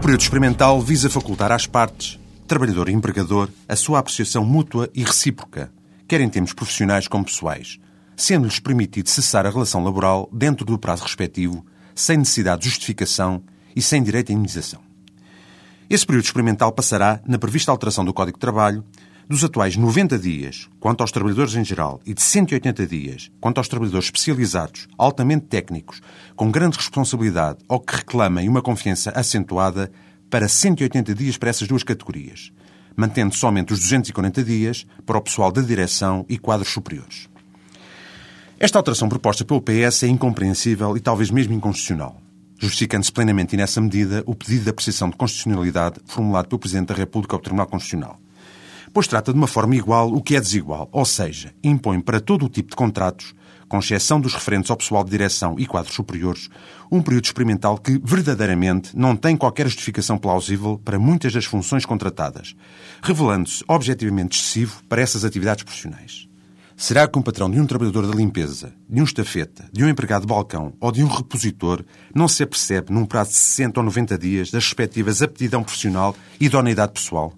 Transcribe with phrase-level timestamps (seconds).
[0.00, 5.70] período experimental visa facultar às partes, trabalhador e empregador, a sua apreciação mútua e recíproca,
[6.08, 7.78] quer em termos profissionais como pessoais,
[8.16, 11.64] sendo-lhes permitido cessar a relação laboral dentro do prazo respectivo,
[11.94, 13.42] sem necessidade de justificação
[13.76, 14.80] e sem direito à indenização.
[15.90, 18.82] Esse período experimental passará, na prevista alteração do Código de Trabalho,
[19.28, 23.68] dos atuais 90 dias, quanto aos trabalhadores em geral, e de 180 dias, quanto aos
[23.68, 26.00] trabalhadores especializados, altamente técnicos,
[26.34, 29.90] com grande responsabilidade ou que reclamem uma confiança acentuada,
[30.32, 32.52] para 180 dias para essas duas categorias,
[32.96, 37.28] mantendo somente os 240 dias para o pessoal da direção e quadros superiores.
[38.58, 42.16] Esta alteração proposta pelo PS é incompreensível e talvez mesmo inconstitucional,
[42.58, 46.94] justificando-se plenamente e nessa medida o pedido de apreciação de constitucionalidade formulado pelo Presidente da
[46.94, 48.18] República ao Tribunal Constitucional
[48.92, 52.44] pois trata de uma forma igual o que é desigual, ou seja, impõe para todo
[52.44, 53.34] o tipo de contratos,
[53.68, 56.50] com exceção dos referentes ao pessoal de direção e quadros superiores,
[56.90, 62.54] um período experimental que, verdadeiramente, não tem qualquer justificação plausível para muitas das funções contratadas,
[63.02, 66.28] revelando-se objetivamente excessivo para essas atividades profissionais.
[66.76, 70.22] Será que um patrão de um trabalhador da limpeza, de um estafeta, de um empregado
[70.22, 71.82] de balcão ou de um repositor
[72.14, 76.46] não se apercebe num prazo de 60 ou 90 dias das respectivas aptidão profissional e
[76.46, 77.32] idoneidade pessoal?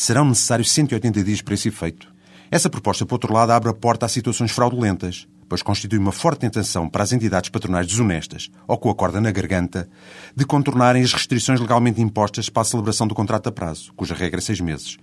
[0.00, 2.10] Serão necessários 180 dias para esse efeito.
[2.50, 6.46] Essa proposta, por outro lado, abre a porta a situações fraudulentas, pois constitui uma forte
[6.46, 9.86] intenção para as entidades patronais desonestas, ou com a corda na garganta,
[10.34, 14.40] de contornarem as restrições legalmente impostas para a celebração do contrato a prazo, cuja regra
[14.40, 14.96] é seis meses,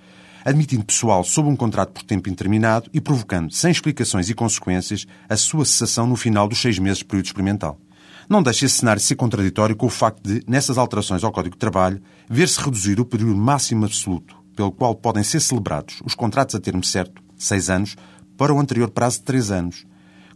[0.43, 5.37] admitindo pessoal sob um contrato por tempo indeterminado e provocando, sem explicações e consequências, a
[5.37, 7.79] sua cessação no final dos seis meses de período experimental.
[8.27, 11.59] Não deixa esse cenário ser contraditório com o facto de, nessas alterações ao Código de
[11.59, 16.59] Trabalho, ver-se reduzido o período máximo absoluto pelo qual podem ser celebrados os contratos a
[16.59, 17.95] termo certo, seis anos,
[18.35, 19.85] para o anterior prazo de três anos,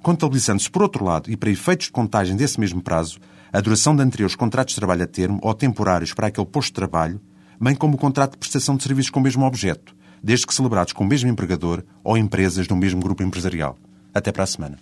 [0.01, 3.19] contabilizando-se, por outro lado, e para efeitos de contagem desse mesmo prazo,
[3.51, 6.73] a duração de anteriores contratos de trabalho a termo ou temporários para aquele posto de
[6.73, 7.19] trabalho,
[7.59, 10.93] bem como o contrato de prestação de serviços com o mesmo objeto, desde que celebrados
[10.93, 13.75] com o mesmo empregador ou empresas do mesmo grupo empresarial.
[14.13, 14.77] Até para a semana.